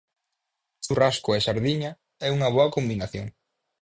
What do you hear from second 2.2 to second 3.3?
é unha boa combinación.